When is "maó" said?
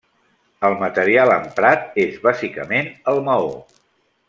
3.31-3.55